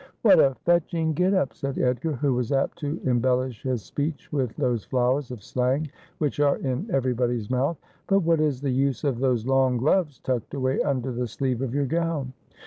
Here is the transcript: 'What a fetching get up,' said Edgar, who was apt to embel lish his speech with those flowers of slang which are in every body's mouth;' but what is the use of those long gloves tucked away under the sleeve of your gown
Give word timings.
'What 0.23 0.39
a 0.39 0.55
fetching 0.65 1.13
get 1.13 1.35
up,' 1.35 1.53
said 1.53 1.77
Edgar, 1.77 2.13
who 2.13 2.33
was 2.33 2.51
apt 2.51 2.79
to 2.79 2.95
embel 3.05 3.45
lish 3.45 3.61
his 3.61 3.83
speech 3.83 4.33
with 4.33 4.55
those 4.57 4.83
flowers 4.83 5.29
of 5.29 5.43
slang 5.43 5.91
which 6.17 6.39
are 6.39 6.57
in 6.57 6.89
every 6.91 7.13
body's 7.13 7.51
mouth;' 7.51 7.77
but 8.09 8.21
what 8.21 8.41
is 8.41 8.61
the 8.61 8.71
use 8.71 9.03
of 9.03 9.19
those 9.19 9.45
long 9.45 9.77
gloves 9.77 10.17
tucked 10.19 10.55
away 10.55 10.81
under 10.81 11.11
the 11.11 11.27
sleeve 11.27 11.61
of 11.61 11.75
your 11.75 11.85
gown 11.85 12.33